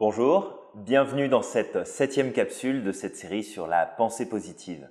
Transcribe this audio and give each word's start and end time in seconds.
Bonjour, 0.00 0.72
bienvenue 0.74 1.28
dans 1.28 1.42
cette 1.42 1.86
septième 1.86 2.32
capsule 2.32 2.82
de 2.82 2.90
cette 2.90 3.14
série 3.14 3.44
sur 3.44 3.68
la 3.68 3.86
pensée 3.86 4.28
positive. 4.28 4.90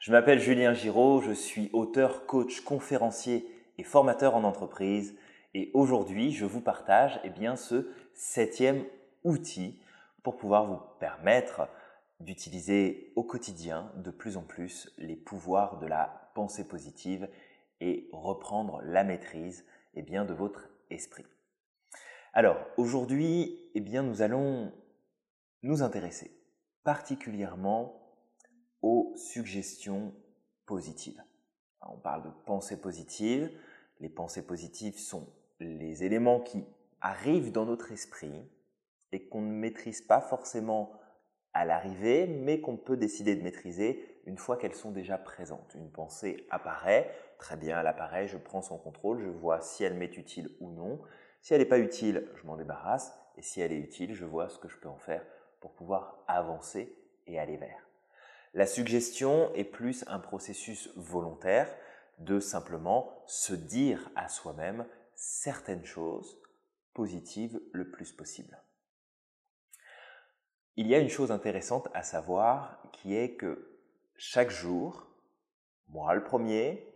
Je 0.00 0.10
m'appelle 0.10 0.40
Julien 0.40 0.72
Giraud, 0.72 1.20
je 1.20 1.30
suis 1.30 1.70
auteur, 1.72 2.26
coach, 2.26 2.62
conférencier 2.62 3.46
et 3.78 3.84
formateur 3.84 4.34
en 4.34 4.42
entreprise 4.42 5.16
et 5.54 5.70
aujourd'hui 5.72 6.32
je 6.32 6.46
vous 6.46 6.60
partage 6.60 7.20
eh 7.22 7.30
bien, 7.30 7.54
ce 7.54 7.92
septième 8.12 8.84
outil 9.22 9.80
pour 10.24 10.36
pouvoir 10.36 10.66
vous 10.66 10.80
permettre 10.98 11.68
d'utiliser 12.18 13.12
au 13.14 13.22
quotidien 13.22 13.92
de 13.98 14.10
plus 14.10 14.36
en 14.36 14.42
plus 14.42 14.92
les 14.98 15.14
pouvoirs 15.14 15.78
de 15.78 15.86
la 15.86 16.28
pensée 16.34 16.66
positive 16.66 17.28
et 17.80 18.08
reprendre 18.12 18.82
la 18.82 19.04
maîtrise 19.04 19.64
eh 19.94 20.02
bien, 20.02 20.24
de 20.24 20.34
votre 20.34 20.70
esprit. 20.90 21.24
Alors, 22.32 22.64
aujourd'hui, 22.76 23.58
eh 23.74 23.80
nous 23.80 24.22
allons 24.22 24.72
nous 25.62 25.82
intéresser 25.82 26.30
particulièrement 26.84 28.00
aux 28.82 29.12
suggestions 29.16 30.14
positives. 30.64 31.22
on 31.82 31.98
parle 31.98 32.22
de 32.22 32.30
pensées 32.46 32.80
positives. 32.80 33.50
Les 33.98 34.08
pensées 34.08 34.46
positives 34.46 34.96
sont 34.96 35.26
les 35.58 36.04
éléments 36.04 36.40
qui 36.40 36.64
arrivent 37.00 37.50
dans 37.50 37.66
notre 37.66 37.90
esprit 37.90 38.48
et 39.10 39.28
qu'on 39.28 39.42
ne 39.42 39.52
maîtrise 39.52 40.00
pas 40.00 40.20
forcément 40.20 40.92
à 41.52 41.64
l'arrivée, 41.64 42.28
mais 42.28 42.60
qu'on 42.60 42.76
peut 42.76 42.96
décider 42.96 43.34
de 43.34 43.42
maîtriser 43.42 44.20
une 44.26 44.38
fois 44.38 44.56
qu'elles 44.56 44.76
sont 44.76 44.92
déjà 44.92 45.18
présentes. 45.18 45.74
Une 45.74 45.90
pensée 45.90 46.46
apparaît, 46.50 47.12
très 47.38 47.56
bien, 47.56 47.80
elle 47.80 47.86
apparaît, 47.88 48.28
je 48.28 48.38
prends 48.38 48.62
son 48.62 48.78
contrôle, 48.78 49.20
je 49.20 49.28
vois 49.28 49.60
si 49.60 49.82
elle 49.82 49.94
m'est 49.94 50.16
utile 50.16 50.50
ou 50.60 50.70
non. 50.70 51.00
Si 51.42 51.54
elle 51.54 51.60
n'est 51.60 51.66
pas 51.66 51.78
utile, 51.78 52.28
je 52.34 52.46
m'en 52.46 52.56
débarrasse. 52.56 53.12
Et 53.36 53.42
si 53.42 53.60
elle 53.60 53.72
est 53.72 53.78
utile, 53.78 54.14
je 54.14 54.24
vois 54.24 54.48
ce 54.48 54.58
que 54.58 54.68
je 54.68 54.76
peux 54.76 54.88
en 54.88 54.98
faire 54.98 55.24
pour 55.60 55.74
pouvoir 55.74 56.22
avancer 56.26 56.94
et 57.26 57.38
aller 57.38 57.56
vers. 57.56 57.86
La 58.52 58.66
suggestion 58.66 59.52
est 59.54 59.64
plus 59.64 60.04
un 60.08 60.18
processus 60.18 60.90
volontaire 60.96 61.72
de 62.18 62.40
simplement 62.40 63.22
se 63.26 63.54
dire 63.54 64.10
à 64.16 64.28
soi-même 64.28 64.86
certaines 65.14 65.84
choses 65.84 66.38
positives 66.92 67.60
le 67.72 67.90
plus 67.90 68.12
possible. 68.12 68.60
Il 70.76 70.86
y 70.86 70.94
a 70.94 70.98
une 70.98 71.08
chose 71.08 71.30
intéressante 71.30 71.88
à 71.94 72.02
savoir 72.02 72.82
qui 72.92 73.14
est 73.14 73.36
que 73.36 73.78
chaque 74.16 74.50
jour, 74.50 75.06
moi 75.88 76.14
le 76.14 76.24
premier, 76.24 76.86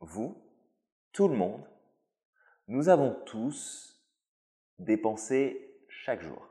vous, 0.00 0.42
tout 1.12 1.28
le 1.28 1.36
monde, 1.36 1.64
nous 2.68 2.88
avons 2.88 3.14
tous 3.26 3.91
dépensés 4.84 5.78
chaque 5.88 6.22
jour. 6.22 6.48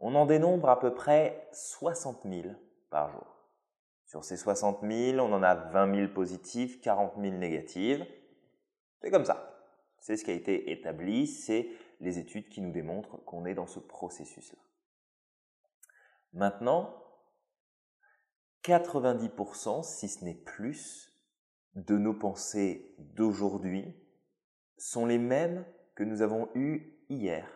On 0.00 0.14
en 0.14 0.26
dénombre 0.26 0.68
à 0.68 0.80
peu 0.80 0.94
près 0.94 1.48
60 1.52 2.22
000 2.24 2.54
par 2.90 3.10
jour. 3.10 3.26
Sur 4.06 4.24
ces 4.24 4.36
60 4.36 4.80
000, 4.82 5.18
on 5.18 5.32
en 5.32 5.42
a 5.42 5.54
20 5.54 5.94
000 5.94 6.12
positives, 6.12 6.80
40 6.80 7.14
000 7.20 7.36
négatives. 7.36 8.04
C'est 9.00 9.10
comme 9.10 9.24
ça. 9.24 9.48
C'est 10.00 10.16
ce 10.16 10.24
qui 10.24 10.32
a 10.32 10.34
été 10.34 10.72
établi, 10.72 11.26
c'est 11.26 11.68
les 12.00 12.18
études 12.18 12.48
qui 12.48 12.60
nous 12.60 12.72
démontrent 12.72 13.24
qu'on 13.24 13.46
est 13.46 13.54
dans 13.54 13.68
ce 13.68 13.78
processus-là. 13.78 14.58
Maintenant, 16.32 16.94
90%, 18.64 19.82
si 19.84 20.08
ce 20.08 20.24
n'est 20.24 20.34
plus, 20.34 21.12
de 21.74 21.96
nos 21.96 22.14
pensées 22.14 22.94
d'aujourd'hui 22.98 23.96
sont 24.76 25.06
les 25.06 25.18
mêmes 25.18 25.64
que 25.94 26.04
nous 26.04 26.22
avons 26.22 26.48
eues 26.54 26.98
hier 27.08 27.46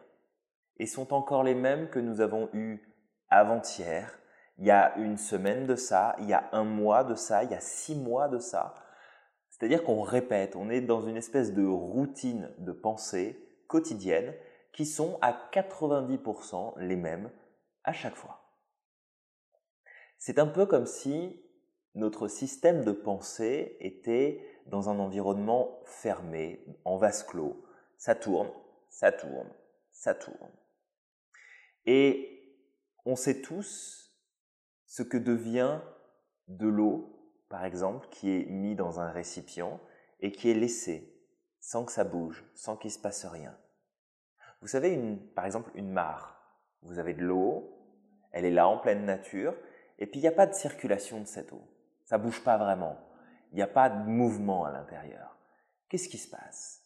et 0.78 0.86
sont 0.86 1.12
encore 1.14 1.42
les 1.42 1.54
mêmes 1.54 1.88
que 1.88 1.98
nous 1.98 2.20
avons 2.20 2.48
eus 2.52 2.80
avant-hier, 3.28 4.18
il 4.58 4.66
y 4.66 4.70
a 4.70 4.96
une 4.96 5.16
semaine 5.16 5.66
de 5.66 5.76
ça, 5.76 6.16
il 6.18 6.26
y 6.26 6.32
a 6.32 6.48
un 6.52 6.64
mois 6.64 7.04
de 7.04 7.14
ça, 7.14 7.44
il 7.44 7.50
y 7.50 7.54
a 7.54 7.60
six 7.60 7.94
mois 7.94 8.28
de 8.28 8.38
ça. 8.38 8.74
C'est-à-dire 9.50 9.84
qu'on 9.84 10.02
répète, 10.02 10.56
on 10.56 10.70
est 10.70 10.80
dans 10.80 11.00
une 11.00 11.16
espèce 11.16 11.52
de 11.54 11.66
routine 11.66 12.50
de 12.58 12.72
pensée 12.72 13.42
quotidienne 13.68 14.34
qui 14.72 14.84
sont 14.84 15.18
à 15.22 15.32
90% 15.52 16.74
les 16.78 16.96
mêmes 16.96 17.30
à 17.84 17.92
chaque 17.92 18.16
fois. 18.16 18.42
C'est 20.18 20.38
un 20.38 20.46
peu 20.46 20.66
comme 20.66 20.86
si 20.86 21.42
notre 21.94 22.28
système 22.28 22.84
de 22.84 22.92
pensée 22.92 23.76
était 23.80 24.42
dans 24.66 24.90
un 24.90 24.98
environnement 24.98 25.80
fermé, 25.84 26.64
en 26.84 26.98
vase 26.98 27.22
clos. 27.22 27.64
Ça 27.96 28.14
tourne, 28.14 28.50
ça 28.96 29.12
tourne, 29.12 29.52
ça 29.90 30.14
tourne. 30.14 30.56
Et 31.84 32.58
on 33.04 33.14
sait 33.14 33.42
tous 33.42 34.10
ce 34.86 35.02
que 35.02 35.18
devient 35.18 35.80
de 36.48 36.66
l'eau, 36.66 37.30
par 37.50 37.66
exemple, 37.66 38.08
qui 38.08 38.30
est 38.30 38.46
mis 38.46 38.74
dans 38.74 38.98
un 38.98 39.10
récipient 39.10 39.78
et 40.20 40.32
qui 40.32 40.50
est 40.50 40.54
laissé 40.54 41.12
sans 41.60 41.84
que 41.84 41.92
ça 41.92 42.04
bouge, 42.04 42.42
sans 42.54 42.78
qu'il 42.78 42.90
se 42.90 42.98
passe 42.98 43.26
rien. 43.26 43.54
Vous 44.62 44.68
savez, 44.68 44.94
une, 44.94 45.20
par 45.34 45.44
exemple, 45.44 45.70
une 45.74 45.92
mare. 45.92 46.40
Vous 46.80 46.98
avez 46.98 47.12
de 47.12 47.22
l'eau, 47.22 47.78
elle 48.32 48.46
est 48.46 48.50
là 48.50 48.66
en 48.66 48.78
pleine 48.78 49.04
nature, 49.04 49.54
et 49.98 50.06
puis 50.06 50.20
il 50.20 50.22
n'y 50.22 50.28
a 50.28 50.32
pas 50.32 50.46
de 50.46 50.54
circulation 50.54 51.20
de 51.20 51.26
cette 51.26 51.52
eau. 51.52 51.68
Ça 52.04 52.16
bouge 52.16 52.42
pas 52.42 52.56
vraiment. 52.56 52.96
Il 53.52 53.56
n'y 53.56 53.62
a 53.62 53.66
pas 53.66 53.90
de 53.90 54.08
mouvement 54.08 54.64
à 54.64 54.70
l'intérieur. 54.70 55.36
Qu'est-ce 55.90 56.08
qui 56.08 56.18
se 56.18 56.30
passe? 56.30 56.82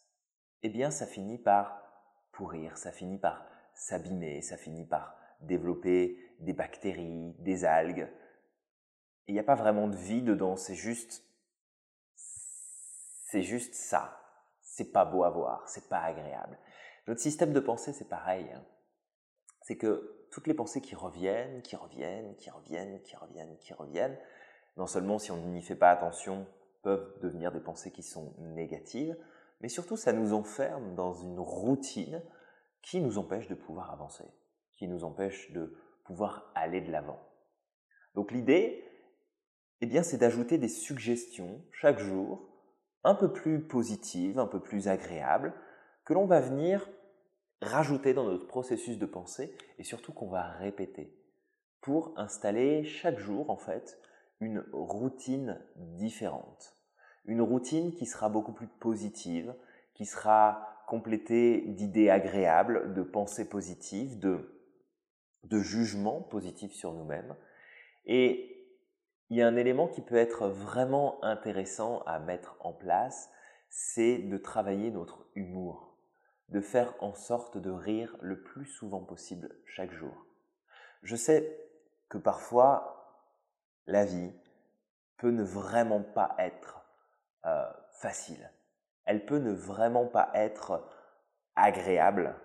Eh 0.61 0.69
bien, 0.69 0.91
ça 0.91 1.07
finit 1.07 1.37
par 1.37 1.81
ça 2.75 2.91
finit 2.91 3.17
par 3.17 3.45
s'abîmer, 3.73 4.41
ça 4.41 4.57
finit 4.57 4.85
par 4.85 5.15
développer 5.41 6.17
des 6.39 6.53
bactéries, 6.53 7.35
des 7.39 7.65
algues. 7.65 8.07
Il 9.27 9.33
n'y 9.33 9.39
a 9.39 9.43
pas 9.43 9.55
vraiment 9.55 9.87
de 9.87 9.95
vie 9.95 10.21
dedans, 10.21 10.55
c'est 10.55 10.75
juste, 10.75 11.23
c'est 12.15 13.43
juste 13.43 13.73
ça. 13.73 14.17
C'est 14.61 14.91
pas 14.91 15.05
beau 15.05 15.23
à 15.23 15.29
voir, 15.29 15.67
c'est 15.67 15.89
pas 15.89 15.99
agréable. 15.99 16.57
Notre 17.07 17.19
système 17.19 17.53
de 17.53 17.59
pensée, 17.59 17.93
c'est 17.93 18.07
pareil. 18.07 18.49
Hein. 18.53 18.63
C'est 19.61 19.77
que 19.77 20.27
toutes 20.31 20.47
les 20.47 20.53
pensées 20.53 20.81
qui 20.81 20.95
reviennent, 20.95 21.61
qui 21.61 21.75
reviennent, 21.75 22.35
qui 22.37 22.49
reviennent, 22.49 23.01
qui 23.01 23.15
reviennent, 23.15 23.57
qui 23.57 23.73
reviennent, 23.73 24.17
non 24.77 24.87
seulement 24.87 25.19
si 25.19 25.31
on 25.31 25.37
n'y 25.47 25.61
fait 25.61 25.75
pas 25.75 25.91
attention, 25.91 26.47
peuvent 26.83 27.19
devenir 27.21 27.51
des 27.51 27.59
pensées 27.59 27.91
qui 27.91 28.03
sont 28.03 28.33
négatives, 28.39 29.15
mais 29.61 29.69
surtout 29.69 29.97
ça 29.97 30.13
nous 30.13 30.33
enferme 30.33 30.95
dans 30.95 31.13
une 31.13 31.39
routine 31.39 32.21
qui 32.81 32.99
nous 32.99 33.17
empêche 33.17 33.47
de 33.47 33.55
pouvoir 33.55 33.91
avancer, 33.91 34.25
qui 34.75 34.87
nous 34.87 35.03
empêche 35.03 35.51
de 35.51 35.77
pouvoir 36.03 36.51
aller 36.55 36.81
de 36.81 36.91
l'avant. 36.91 37.19
Donc 38.15 38.31
l'idée, 38.31 38.83
eh 39.81 39.85
bien, 39.85 40.03
c'est 40.03 40.17
d'ajouter 40.17 40.57
des 40.57 40.67
suggestions 40.67 41.63
chaque 41.71 41.99
jour, 41.99 42.47
un 43.03 43.15
peu 43.15 43.31
plus 43.31 43.61
positives, 43.61 44.39
un 44.39 44.47
peu 44.47 44.59
plus 44.59 44.87
agréables, 44.87 45.53
que 46.05 46.13
l'on 46.13 46.25
va 46.25 46.39
venir 46.39 46.87
rajouter 47.61 48.13
dans 48.13 48.25
notre 48.25 48.47
processus 48.47 48.97
de 48.97 49.05
pensée 49.05 49.55
et 49.77 49.83
surtout 49.83 50.13
qu'on 50.13 50.29
va 50.29 50.43
répéter 50.43 51.15
pour 51.79 52.13
installer 52.17 52.83
chaque 52.83 53.19
jour 53.19 53.49
en 53.49 53.57
fait 53.57 53.99
une 54.39 54.63
routine 54.71 55.59
différente 55.75 56.75
une 57.25 57.41
routine 57.41 57.93
qui 57.93 58.05
sera 58.05 58.29
beaucoup 58.29 58.53
plus 58.53 58.67
positive, 58.67 59.53
qui 59.93 60.05
sera 60.05 60.83
complétée 60.87 61.61
d'idées 61.67 62.09
agréables, 62.09 62.93
de 62.93 63.03
pensées 63.03 63.47
positives, 63.47 64.19
de, 64.19 64.61
de 65.43 65.59
jugements 65.59 66.21
positifs 66.21 66.73
sur 66.73 66.93
nous-mêmes. 66.93 67.35
Et 68.05 68.67
il 69.29 69.37
y 69.37 69.41
a 69.41 69.47
un 69.47 69.55
élément 69.55 69.87
qui 69.87 70.01
peut 70.01 70.15
être 70.15 70.47
vraiment 70.47 71.23
intéressant 71.23 72.01
à 72.05 72.19
mettre 72.19 72.57
en 72.59 72.73
place, 72.73 73.29
c'est 73.69 74.17
de 74.17 74.37
travailler 74.37 74.91
notre 74.91 75.25
humour, 75.35 75.97
de 76.49 76.59
faire 76.59 76.93
en 76.99 77.13
sorte 77.13 77.57
de 77.57 77.71
rire 77.71 78.17
le 78.19 78.41
plus 78.41 78.65
souvent 78.65 78.99
possible 78.99 79.55
chaque 79.65 79.93
jour. 79.93 80.25
Je 81.03 81.15
sais 81.15 81.57
que 82.09 82.17
parfois, 82.17 83.23
la 83.87 84.03
vie 84.03 84.31
peut 85.17 85.31
ne 85.31 85.43
vraiment 85.43 86.01
pas 86.01 86.35
être 86.37 86.80
euh, 87.45 87.71
facile. 87.99 88.51
Elle 89.05 89.25
peut 89.25 89.39
ne 89.39 89.51
vraiment 89.51 90.07
pas 90.07 90.31
être 90.33 90.87
agréable 91.55 92.35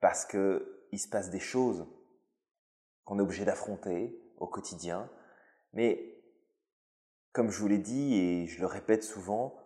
parce 0.00 0.24
que 0.24 0.86
il 0.92 0.98
se 0.98 1.08
passe 1.08 1.30
des 1.30 1.40
choses 1.40 1.86
qu'on 3.04 3.18
est 3.18 3.22
obligé 3.22 3.44
d'affronter 3.44 4.20
au 4.36 4.46
quotidien. 4.46 5.10
Mais 5.72 6.22
comme 7.32 7.50
je 7.50 7.58
vous 7.58 7.68
l'ai 7.68 7.78
dit 7.78 8.14
et 8.14 8.46
je 8.46 8.60
le 8.60 8.66
répète 8.66 9.02
souvent, 9.02 9.56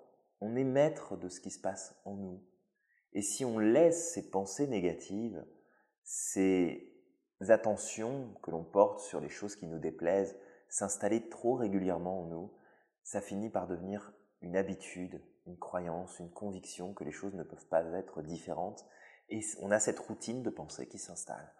on 0.40 0.56
est 0.56 0.64
maître 0.64 1.16
de 1.16 1.28
ce 1.28 1.40
qui 1.40 1.50
se 1.50 1.60
passe 1.60 1.94
en 2.04 2.14
nous. 2.14 2.44
Et 3.12 3.22
si 3.22 3.44
on 3.44 3.58
laisse 3.58 4.12
ces 4.12 4.30
pensées 4.30 4.66
négatives, 4.66 5.44
ces 6.02 6.94
attentions 7.48 8.34
que 8.42 8.50
l'on 8.50 8.64
porte 8.64 9.00
sur 9.00 9.20
les 9.20 9.28
choses 9.28 9.56
qui 9.56 9.66
nous 9.66 9.78
déplaisent 9.78 10.38
s'installer 10.68 11.28
trop 11.28 11.54
régulièrement 11.54 12.22
en 12.22 12.26
nous, 12.26 12.52
ça 13.02 13.20
finit 13.20 13.50
par 13.50 13.66
devenir 13.66 14.12
une 14.42 14.56
habitude, 14.56 15.22
une 15.46 15.58
croyance, 15.58 16.18
une 16.18 16.30
conviction 16.30 16.94
que 16.94 17.04
les 17.04 17.12
choses 17.12 17.34
ne 17.34 17.42
peuvent 17.42 17.66
pas 17.66 17.84
être 17.94 18.22
différentes. 18.22 18.84
Et 19.28 19.40
on 19.60 19.70
a 19.70 19.78
cette 19.78 19.98
routine 19.98 20.42
de 20.42 20.50
pensée 20.50 20.88
qui 20.88 20.98
s'installe. 20.98 21.52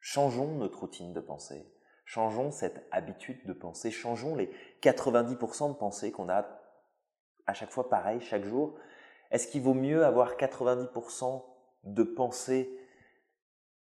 Changeons 0.00 0.54
notre 0.54 0.80
routine 0.80 1.12
de 1.12 1.20
pensée. 1.20 1.70
Changeons 2.04 2.50
cette 2.50 2.86
habitude 2.90 3.46
de 3.46 3.52
penser. 3.52 3.90
Changeons 3.90 4.34
les 4.34 4.50
90% 4.82 5.68
de 5.68 5.74
pensées 5.74 6.10
qu'on 6.10 6.28
a 6.28 6.60
à 7.46 7.54
chaque 7.54 7.70
fois 7.70 7.88
pareil, 7.88 8.20
chaque 8.20 8.44
jour. 8.44 8.78
Est-ce 9.30 9.46
qu'il 9.46 9.62
vaut 9.62 9.74
mieux 9.74 10.04
avoir 10.04 10.36
90% 10.36 11.44
de 11.84 12.02
pensées 12.02 12.70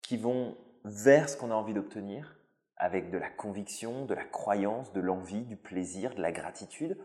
qui 0.02 0.16
vont 0.16 0.56
vers 0.84 1.28
ce 1.28 1.36
qu'on 1.36 1.50
a 1.50 1.54
envie 1.54 1.74
d'obtenir, 1.74 2.36
avec 2.76 3.10
de 3.10 3.18
la 3.18 3.28
conviction, 3.28 4.04
de 4.06 4.14
la 4.14 4.24
croyance, 4.24 4.92
de 4.92 5.00
l'envie, 5.00 5.42
du 5.42 5.56
plaisir, 5.56 6.14
de 6.14 6.22
la 6.22 6.32
gratitude? 6.32 6.98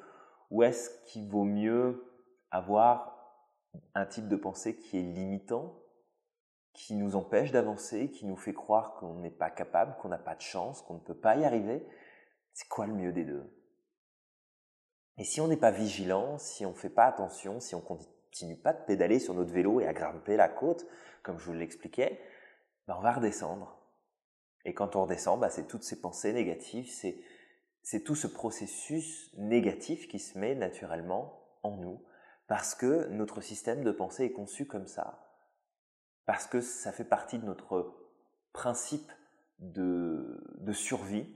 Ou 0.52 0.64
est-ce 0.64 0.90
qu'il 1.06 1.28
vaut 1.28 1.44
mieux 1.44 2.04
avoir 2.52 3.16
un 3.94 4.06
type 4.06 4.28
de 4.28 4.36
pensée 4.36 4.78
qui 4.78 4.98
est 4.98 5.04
limitant, 5.04 5.82
qui 6.74 6.96
nous 6.96 7.16
empêche 7.16 7.52
d'avancer, 7.52 8.12
qui 8.12 8.26
nous 8.26 8.36
fait 8.36 8.54
croire 8.54 8.96
qu'on 8.96 9.16
n'est 9.16 9.32
pas 9.32 9.50
capable, 9.50 9.96
qu'on 9.98 10.10
n'a 10.10 10.18
pas 10.18 10.36
de 10.36 10.42
chance, 10.42 10.82
qu'on 10.82 10.96
ne 10.96 11.00
peut 11.00 11.18
pas 11.18 11.36
y 11.36 11.46
arriver? 11.46 11.86
C'est 12.54 12.68
quoi 12.68 12.86
le 12.86 12.94
mieux 12.94 13.12
des 13.12 13.26
deux? 13.26 13.52
Et 15.18 15.24
si 15.24 15.40
on 15.40 15.48
n'est 15.48 15.58
pas 15.58 15.72
vigilant, 15.72 16.38
si 16.38 16.66
on 16.66 16.72
ne 16.72 16.76
fait 16.76 16.90
pas 16.90 17.06
attention, 17.06 17.60
si 17.60 17.76
on 17.76 17.82
continue 17.82 18.58
pas 18.58 18.74
de 18.74 18.84
pédaler 18.84 19.20
sur 19.20 19.34
notre 19.34 19.54
vélo 19.54 19.80
et 19.80 19.88
à 19.88 19.94
grimper 19.94 20.36
la 20.36 20.50
côte, 20.50 20.86
comme 21.24 21.40
je 21.40 21.46
vous 21.46 21.54
l'expliquais, 21.54 22.20
ben 22.88 22.96
on 22.98 23.02
va 23.02 23.14
redescendre. 23.14 23.80
Et 24.66 24.74
quand 24.74 24.96
on 24.96 25.04
redescend, 25.04 25.40
ben 25.40 25.50
c'est 25.50 25.68
toutes 25.68 25.84
ces 25.84 26.02
pensées 26.02 26.34
négatives, 26.34 26.90
c'est, 26.90 27.18
c'est 27.86 28.04
tout 28.04 28.16
ce 28.16 28.28
processus 28.28 29.32
négatif 29.38 30.10
qui 30.10 30.20
se 30.20 30.38
met 30.38 30.56
naturellement 30.56 31.40
en 31.64 31.78
nous, 31.78 32.04
parce 32.48 32.76
que 32.76 33.08
notre 33.08 33.40
système 33.40 33.84
de 33.84 33.92
pensée 33.92 34.26
est 34.26 34.32
conçu 34.34 34.66
comme 34.66 34.88
ça 34.88 35.26
parce 36.26 36.48
que 36.48 36.62
ça 36.62 36.92
fait 36.92 37.06
partie 37.06 37.40
de 37.40 37.46
notre 37.46 37.94
principe 38.52 39.12
de, 39.60 40.42
survie. 40.74 41.28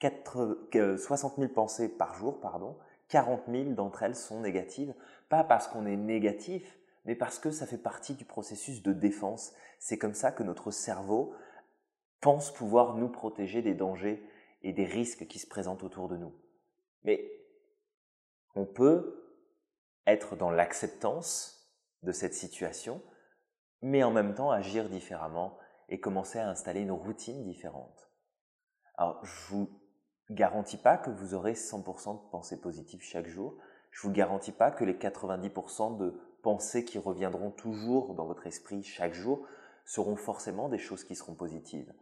60 0.00 1.36
000 1.38 1.48
pensées 1.48 1.88
par 1.88 2.14
jour, 2.14 2.38
pardon, 2.40 2.76
40 3.08 3.44
000 3.48 3.70
d'entre 3.70 4.02
elles 4.02 4.16
sont 4.16 4.40
négatives, 4.40 4.92
pas 5.30 5.44
parce 5.44 5.66
qu'on 5.66 5.86
est 5.86 5.96
négatif, 5.96 6.78
mais 7.06 7.14
parce 7.14 7.38
que 7.38 7.50
ça 7.50 7.66
fait 7.66 7.78
partie 7.78 8.14
du 8.14 8.26
processus 8.26 8.82
de 8.82 8.92
défense. 8.92 9.54
C'est 9.78 9.96
comme 9.96 10.12
ça 10.12 10.30
que 10.30 10.42
notre 10.42 10.70
cerveau 10.70 11.34
pense 12.20 12.52
pouvoir 12.52 12.96
nous 12.96 13.08
protéger 13.08 13.62
des 13.62 13.74
dangers 13.74 14.22
et 14.64 14.72
des 14.72 14.86
risques 14.86 15.28
qui 15.28 15.38
se 15.38 15.46
présentent 15.46 15.84
autour 15.84 16.08
de 16.08 16.16
nous. 16.16 16.34
Mais 17.04 17.30
on 18.56 18.66
peut 18.66 19.24
être 20.06 20.36
dans 20.36 20.50
l'acceptance 20.50 21.70
de 22.02 22.12
cette 22.12 22.34
situation, 22.34 23.02
mais 23.82 24.02
en 24.02 24.10
même 24.10 24.34
temps 24.34 24.50
agir 24.50 24.88
différemment 24.88 25.58
et 25.88 26.00
commencer 26.00 26.38
à 26.38 26.48
installer 26.48 26.80
une 26.80 26.92
routine 26.92 27.44
différente. 27.44 28.10
Alors, 28.96 29.24
je 29.24 29.54
vous 29.54 29.68
garantis 30.30 30.78
pas 30.78 30.96
que 30.96 31.10
vous 31.10 31.34
aurez 31.34 31.52
100% 31.52 32.14
de 32.14 32.30
pensées 32.30 32.60
positives 32.60 33.02
chaque 33.02 33.26
jour. 33.26 33.58
Je 33.90 34.02
vous 34.02 34.12
garantis 34.12 34.52
pas 34.52 34.70
que 34.70 34.84
les 34.84 34.94
90% 34.94 35.98
de 35.98 36.18
pensées 36.42 36.84
qui 36.84 36.98
reviendront 36.98 37.50
toujours 37.50 38.14
dans 38.14 38.26
votre 38.26 38.46
esprit 38.46 38.82
chaque 38.82 39.14
jour 39.14 39.46
seront 39.84 40.16
forcément 40.16 40.70
des 40.70 40.78
choses 40.78 41.04
qui 41.04 41.14
seront 41.14 41.34
positives. 41.34 41.92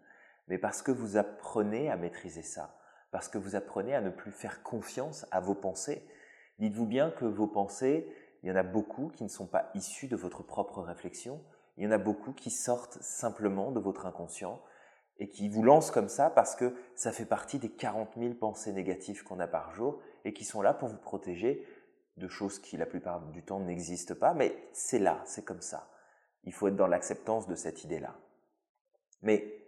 Mais 0.49 0.59
parce 0.59 0.83
que 0.83 0.91
vous 0.91 1.17
apprenez 1.17 1.91
à 1.91 1.97
maîtriser 1.97 2.43
ça, 2.43 2.77
parce 3.11 3.29
que 3.29 3.39
vous 3.39 3.57
apprenez 3.57 3.95
à 3.95 4.01
ne 4.01 4.11
plus 4.11 4.33
faire 4.33 4.63
confiance 4.63 5.27
à 5.31 5.41
vos 5.41 5.55
pensées, 5.55 6.07
dites-vous 6.59 6.87
bien 6.87 7.11
que 7.11 7.25
vos 7.25 7.47
pensées, 7.47 8.07
il 8.43 8.49
y 8.49 8.53
en 8.53 8.57
a 8.57 8.63
beaucoup 8.63 9.09
qui 9.09 9.25
ne 9.25 9.29
sont 9.29 9.47
pas 9.47 9.71
issues 9.75 10.09
de 10.09 10.17
votre 10.17 10.43
propre 10.43 10.81
réflexion, 10.83 11.41
il 11.77 11.85
y 11.85 11.87
en 11.87 11.93
a 11.93 11.99
beaucoup 11.99 12.33
qui 12.33 12.51
sortent 12.51 12.99
simplement 13.01 13.73
de 13.73 13.81
votre 13.81 14.07
inconscient 14.07 14.61
et 15.19 15.29
qui 15.29 15.49
vous 15.49 15.63
lancent 15.63 15.91
comme 15.91 16.09
ça 16.09 16.31
parce 16.31 16.57
que 16.57 16.75
ça 16.95 17.13
fait 17.13 17.25
partie 17.25 17.59
des 17.59 17.71
40 17.71 18.11
000 18.19 18.35
pensées 18.35 18.73
négatives 18.73 19.23
qu'on 19.23 19.41
a 19.41 19.47
par 19.47 19.73
jour 19.73 20.01
et 20.25 20.33
qui 20.33 20.45
sont 20.45 20.63
là 20.63 20.75
pour 20.75 20.89
vous 20.89 20.99
protéger 20.99 21.67
de 22.17 22.29
choses 22.29 22.59
qui 22.59 22.77
la 22.77 22.87
plupart 22.87 23.21
du 23.31 23.43
temps 23.43 23.61
n'existent 23.61 24.15
pas, 24.15 24.35
mais 24.35 24.55
c'est 24.73 24.99
là, 24.99 25.23
c'est 25.25 25.45
comme 25.45 25.63
ça. 25.63 25.89
Il 26.45 26.53
faut 26.53 26.69
être 26.69 26.77
dans 26.77 26.87
l'acceptance 26.87 27.47
de 27.47 27.55
cette 27.55 27.85
idée-là. 27.85 28.17
Mais 29.23 29.62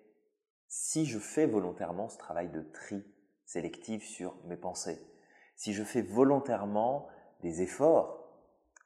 si 0.68 1.06
je 1.06 1.18
fais 1.18 1.46
volontairement 1.46 2.08
ce 2.08 2.18
travail 2.18 2.48
de 2.48 2.62
tri 2.62 3.04
sélectif 3.44 4.04
sur 4.04 4.36
mes 4.44 4.56
pensées, 4.56 4.98
si 5.56 5.72
je 5.72 5.84
fais 5.84 6.02
volontairement 6.02 7.08
des 7.42 7.62
efforts 7.62 8.24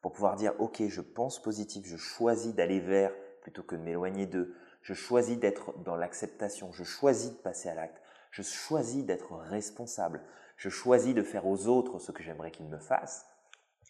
pour 0.03 0.13
pouvoir 0.13 0.37
dire, 0.37 0.55
OK, 0.59 0.83
je 0.87 1.01
pense 1.01 1.41
positif, 1.43 1.87
je 1.87 1.97
choisis 1.97 2.55
d'aller 2.55 2.81
vers 2.81 3.13
plutôt 3.41 3.63
que 3.63 3.77
de 3.77 3.83
m'éloigner 3.83 4.27
d'eux, 4.27 4.55
je 4.83 4.95
choisis 4.95 5.39
d'être 5.39 5.77
dans 5.81 5.97
l'acceptation, 5.97 6.73
je 6.73 6.85
choisis 6.85 7.31
de 7.31 7.37
passer 7.37 7.69
à 7.69 7.75
l'acte, 7.75 8.01
je 8.31 8.43
choisis 8.43 9.05
d'être 9.05 9.33
responsable, 9.33 10.23
je 10.57 10.69
choisis 10.69 11.15
de 11.15 11.23
faire 11.23 11.47
aux 11.47 11.67
autres 11.67 11.99
ce 11.99 12.13
que 12.13 12.23
j'aimerais 12.23 12.51
qu'ils 12.51 12.69
me 12.69 12.79
fassent. 12.79 13.27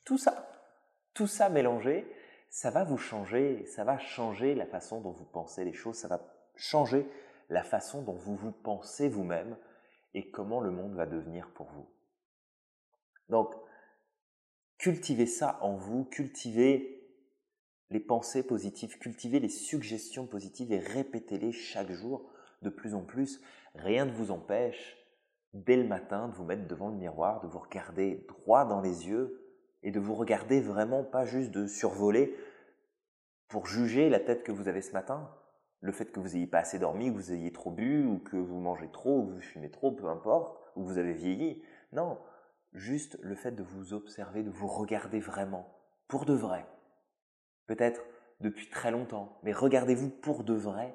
Tout 0.05 0.19
ça, 0.19 0.49
tout 1.15 1.27
ça 1.27 1.49
mélangé, 1.49 2.07
ça 2.51 2.71
va 2.71 2.85
vous 2.85 2.97
changer, 2.97 3.67
ça 3.67 3.85
va 3.85 3.99
changer 3.99 4.55
la 4.55 4.67
façon 4.67 5.01
dont 5.01 5.13
vous 5.13 5.25
pensez 5.25 5.65
les 5.65 5.73
choses, 5.73 5.97
ça 5.97 6.09
va 6.09 6.21
changer 6.57 7.07
la 7.49 7.63
façon 7.63 8.03
dont 8.03 8.17
vous 8.17 8.37
vous 8.37 8.53
pensez 8.53 9.09
vous-même 9.09 9.57
et 10.15 10.31
comment 10.31 10.61
le 10.61 10.71
monde 10.71 10.95
va 10.95 11.07
devenir 11.07 11.51
pour 11.53 11.67
vous. 11.71 11.89
Donc, 13.29 13.55
cultivez 14.79 15.27
ça 15.27 15.59
en 15.63 15.77
vous, 15.77 16.05
cultivez 16.05 16.99
les 17.91 18.01
pensées 18.01 18.43
positives, 18.43 18.99
cultivez 18.99 19.41
les 19.41 19.49
suggestions 19.49 20.27
positives 20.27 20.73
et 20.73 20.79
répétez-les 20.79 21.53
chaque 21.53 21.93
jour 21.93 22.31
de 22.63 22.71
plus 22.71 22.95
en 22.95 23.03
plus. 23.03 23.41
Rien 23.75 24.05
ne 24.05 24.13
vous 24.13 24.31
empêche 24.31 24.97
dès 25.55 25.77
le 25.77 25.87
matin 25.87 26.29
de 26.29 26.35
vous 26.35 26.45
mettre 26.45 26.67
devant 26.67 26.89
le 26.89 26.97
miroir, 26.97 27.41
de 27.41 27.47
vous 27.47 27.59
regarder 27.59 28.27
droit 28.29 28.65
dans 28.65 28.81
les 28.81 29.07
yeux 29.07 29.43
et 29.83 29.91
de 29.91 30.01
vous 30.01 30.15
regarder 30.15 30.61
vraiment 30.61 31.05
pas 31.05 31.25
juste 31.25 31.51
de 31.51 31.67
survoler 31.67 32.37
pour 33.49 33.67
juger 33.67 34.11
la 34.11 34.21
tête 34.21 34.43
que 34.43 34.53
vous 34.53 34.69
avez 34.69 34.83
ce 34.83 34.93
matin, 34.93 35.31
le 35.81 35.93
fait 35.93 36.11
que 36.13 36.21
vous 36.21 36.37
ayez 36.37 36.47
pas 36.47 36.59
assez 36.59 36.79
dormi, 36.79 37.11
que 37.11 37.17
vous 37.17 37.33
ayez 37.33 37.53
trop 37.53 37.71
bu 37.71 38.05
ou 38.05 38.19
que 38.19 38.37
vous 38.37 38.59
mangez 38.59 38.91
trop 38.91 39.21
ou 39.21 39.27
que 39.27 39.33
vous 39.35 39.41
fumez 39.41 39.71
trop, 39.71 39.93
peu 39.93 40.09
importe, 40.09 40.59
ou 40.75 40.83
que 40.83 40.89
vous 40.89 40.99
avez 40.99 41.13
vieilli. 41.13 41.63
Non, 41.93 42.19
juste 42.73 43.19
le 43.23 43.35
fait 43.35 43.53
de 43.53 43.63
vous 43.63 43.93
observer, 43.93 44.43
de 44.43 44.51
vous 44.51 44.67
regarder 44.67 45.21
vraiment, 45.21 45.73
pour 46.09 46.25
de 46.25 46.35
vrai. 46.35 46.67
Peut-être 47.67 48.03
depuis 48.41 48.69
très 48.69 48.91
longtemps, 48.91 49.39
mais 49.43 49.53
regardez-vous 49.53 50.11
pour 50.11 50.45
de 50.45 50.55
vrai, 50.55 50.95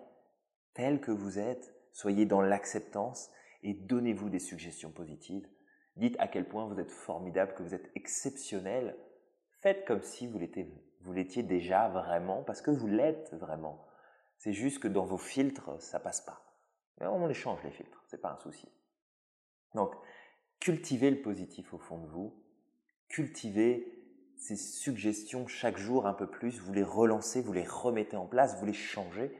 tel 0.74 1.02
que 1.02 1.12
vous 1.12 1.40
êtes, 1.40 1.74
soyez 1.92 2.26
dans 2.26 2.42
l'acceptance 2.42 3.30
et 3.62 3.74
donnez-vous 3.74 4.30
des 4.30 4.40
suggestions 4.40 4.92
positives. 4.92 5.48
Dites 5.96 6.16
à 6.20 6.28
quel 6.28 6.48
point 6.48 6.68
vous 6.68 6.80
êtes 6.80 6.92
formidable, 6.92 7.54
que 7.54 7.64
vous 7.64 7.76
êtes 7.76 7.92
exceptionnel. 7.96 8.98
Faites 9.62 9.86
comme 9.86 10.02
si 10.02 10.28
vous 10.28 11.14
l'étiez 11.14 11.44
déjà 11.44 11.88
vraiment, 11.90 12.44
parce 12.44 12.62
que 12.62 12.72
vous 12.72 12.88
l'êtes 12.88 13.34
vraiment. 13.36 13.86
C'est 14.44 14.52
juste 14.52 14.80
que 14.80 14.90
dans 14.90 15.06
vos 15.06 15.18
filtres, 15.18 15.82
ça 15.82 16.02
passe 16.02 16.20
pas. 16.20 16.44
On 17.00 17.28
les 17.28 17.34
change 17.34 17.64
les 17.64 17.72
filtres, 17.72 18.04
c'est 18.08 18.20
pas 18.20 18.34
un 18.34 18.40
souci. 18.42 18.68
Donc, 19.74 19.96
cultivez 20.60 21.12
le 21.12 21.22
positif 21.22 21.74
au 21.74 21.78
fond 21.78 21.98
de 21.98 22.08
vous, 22.08 22.44
cultivez 23.08 24.06
ces 24.36 24.58
suggestions 24.58 25.48
chaque 25.48 25.78
jour 25.78 26.08
un 26.08 26.14
peu 26.14 26.30
plus, 26.30 26.60
vous 26.60 26.74
les 26.74 26.84
relancez, 26.84 27.42
vous 27.42 27.54
les 27.54 27.64
remettez 27.64 28.18
en 28.18 28.28
place, 28.28 28.60
vous 28.60 28.66
les 28.66 28.74
changez, 28.74 29.32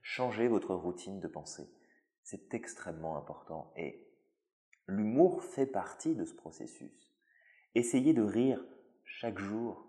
changez 0.00 0.46
votre 0.46 0.76
routine 0.76 1.18
de 1.18 1.26
pensée. 1.26 1.68
C'est 2.22 2.54
extrêmement 2.54 3.16
important 3.16 3.72
et 3.76 4.06
l'humour 4.86 5.42
fait 5.42 5.66
partie 5.66 6.14
de 6.14 6.24
ce 6.24 6.34
processus. 6.34 7.12
Essayez 7.74 8.14
de 8.14 8.22
rire 8.22 8.64
chaque 9.02 9.40
jour. 9.40 9.88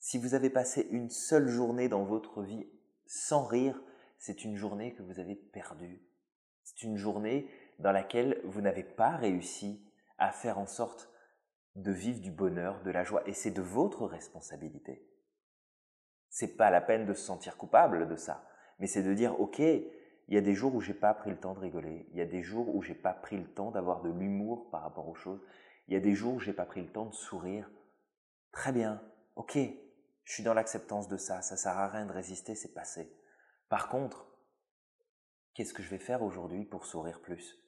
Si 0.00 0.16
vous 0.16 0.32
avez 0.32 0.48
passé 0.48 0.88
une 0.92 1.10
seule 1.10 1.48
journée 1.48 1.90
dans 1.90 2.04
votre 2.04 2.42
vie 2.42 2.66
sans 3.04 3.44
rire, 3.44 3.78
c'est 4.18 4.44
une 4.44 4.56
journée 4.56 4.94
que 4.94 5.02
vous 5.02 5.20
avez 5.20 5.34
perdue. 5.34 6.02
C'est 6.62 6.82
une 6.82 6.96
journée 6.96 7.48
dans 7.78 7.92
laquelle 7.92 8.40
vous 8.44 8.60
n'avez 8.60 8.82
pas 8.82 9.16
réussi 9.16 9.82
à 10.18 10.32
faire 10.32 10.58
en 10.58 10.66
sorte 10.66 11.10
de 11.76 11.92
vivre 11.92 12.20
du 12.20 12.30
bonheur, 12.30 12.82
de 12.82 12.90
la 12.90 13.04
joie, 13.04 13.22
et 13.26 13.32
c'est 13.32 13.52
de 13.52 13.62
votre 13.62 14.04
responsabilité. 14.06 15.06
C'est 16.28 16.56
pas 16.56 16.70
la 16.70 16.80
peine 16.80 17.06
de 17.06 17.14
se 17.14 17.24
sentir 17.24 17.56
coupable 17.56 18.08
de 18.08 18.16
ça, 18.16 18.46
mais 18.78 18.86
c'est 18.86 19.02
de 19.02 19.14
dire 19.14 19.40
ok, 19.40 19.60
il 19.60 20.34
y 20.34 20.36
a 20.36 20.42
des 20.42 20.54
jours 20.54 20.74
où 20.74 20.80
j'ai 20.80 20.94
pas 20.94 21.14
pris 21.14 21.30
le 21.30 21.38
temps 21.38 21.54
de 21.54 21.60
rigoler, 21.60 22.06
il 22.10 22.18
y 22.18 22.20
a 22.20 22.26
des 22.26 22.42
jours 22.42 22.74
où 22.74 22.82
j'ai 22.82 22.94
pas 22.94 23.14
pris 23.14 23.38
le 23.38 23.46
temps 23.46 23.70
d'avoir 23.70 24.02
de 24.02 24.10
l'humour 24.10 24.70
par 24.70 24.82
rapport 24.82 25.08
aux 25.08 25.14
choses, 25.14 25.40
il 25.86 25.94
y 25.94 25.96
a 25.96 26.00
des 26.00 26.14
jours 26.14 26.34
où 26.34 26.40
j'ai 26.40 26.52
pas 26.52 26.66
pris 26.66 26.82
le 26.82 26.92
temps 26.92 27.06
de 27.06 27.14
sourire. 27.14 27.70
Très 28.52 28.72
bien, 28.72 29.00
ok, 29.36 29.58
je 30.24 30.32
suis 30.32 30.42
dans 30.42 30.52
l'acceptance 30.52 31.08
de 31.08 31.16
ça, 31.16 31.40
ça 31.40 31.56
sert 31.56 31.78
à 31.78 31.88
rien 31.88 32.04
de 32.04 32.12
résister, 32.12 32.54
c'est 32.54 32.74
passé. 32.74 33.10
Par 33.68 33.88
contre, 33.88 34.26
qu'est-ce 35.54 35.74
que 35.74 35.82
je 35.82 35.90
vais 35.90 35.98
faire 35.98 36.22
aujourd'hui 36.22 36.64
pour 36.64 36.86
sourire 36.86 37.20
plus? 37.20 37.58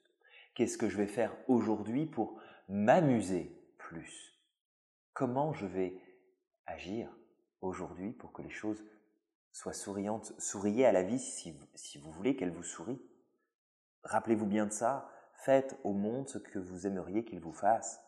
Qu'est-ce 0.54 0.78
que 0.78 0.88
je 0.88 0.96
vais 0.96 1.06
faire 1.06 1.36
aujourd'hui 1.48 2.06
pour 2.06 2.40
m'amuser 2.68 3.56
plus? 3.78 4.38
Comment 5.12 5.52
je 5.52 5.66
vais 5.66 6.00
agir 6.66 7.08
aujourd'hui 7.60 8.12
pour 8.12 8.32
que 8.32 8.42
les 8.42 8.50
choses 8.50 8.84
soient 9.52 9.72
souriantes 9.72 10.32
Souriez 10.38 10.86
à 10.86 10.92
la 10.92 11.02
vie 11.02 11.18
si, 11.18 11.58
si 11.74 11.98
vous 11.98 12.10
voulez 12.10 12.36
qu'elle 12.36 12.52
vous 12.52 12.62
sourie. 12.62 13.00
Rappelez-vous 14.04 14.46
bien 14.46 14.66
de 14.66 14.72
ça. 14.72 15.10
Faites 15.34 15.78
au 15.84 15.92
monde 15.92 16.28
ce 16.28 16.38
que 16.38 16.58
vous 16.58 16.86
aimeriez 16.86 17.24
qu'il 17.24 17.40
vous 17.40 17.52
fasse. 17.52 18.00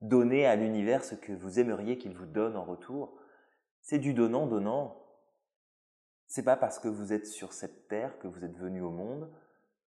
Donnez 0.00 0.46
à 0.46 0.56
l'univers 0.56 1.04
ce 1.04 1.14
que 1.14 1.32
vous 1.32 1.58
aimeriez 1.58 1.98
qu'il 1.98 2.14
vous 2.14 2.26
donne 2.26 2.56
en 2.56 2.64
retour. 2.64 3.18
C'est 3.82 3.98
du 3.98 4.14
donnant-donnant. 4.14 5.07
C'est 6.28 6.44
pas 6.44 6.56
parce 6.56 6.78
que 6.78 6.88
vous 6.88 7.12
êtes 7.12 7.26
sur 7.26 7.54
cette 7.54 7.88
terre, 7.88 8.18
que 8.18 8.28
vous 8.28 8.44
êtes 8.44 8.56
venu 8.56 8.82
au 8.82 8.90
monde, 8.90 9.30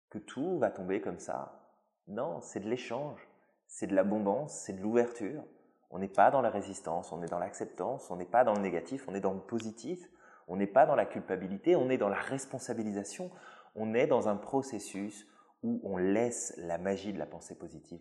que 0.09 0.19
tout 0.19 0.59
va 0.59 0.71
tomber 0.71 1.03
comme 1.03 1.19
ça. 1.19 1.71
Non, 2.09 2.41
c'est 2.41 2.61
de 2.61 2.69
l'échange, 2.69 3.21
c'est 3.67 3.87
de 3.87 3.95
l'abondance, 3.95 4.55
c'est 4.55 4.73
de 4.73 4.81
l'ouverture. 4.81 5.45
On 5.91 5.99
n'est 5.99 6.09
pas 6.09 6.31
dans 6.31 6.41
la 6.41 6.49
résistance, 6.49 7.13
on 7.13 7.23
est 7.23 7.29
dans 7.29 7.39
l'acceptance, 7.39 8.11
on 8.11 8.17
n'est 8.17 8.25
pas 8.25 8.45
dans 8.45 8.55
le 8.55 8.63
négatif, 8.63 9.05
on 9.09 9.15
est 9.15 9.21
dans 9.21 9.35
le 9.35 9.41
positif, 9.41 10.11
on 10.49 10.57
n'est 10.57 10.67
pas 10.67 10.87
dans 10.87 10.97
la 10.97 11.05
culpabilité, 11.05 11.77
on 11.77 11.91
est 11.91 11.99
dans 11.99 12.09
la 12.09 12.21
responsabilisation, 12.21 13.31
on 13.75 13.93
est 13.93 14.07
dans 14.07 14.29
un 14.29 14.37
processus 14.37 15.27
où 15.63 15.83
on 15.85 15.99
laisse 15.99 16.55
la 16.57 16.79
magie 16.79 17.13
de 17.13 17.19
la 17.19 17.27
pensée 17.27 17.59
positive 17.59 18.01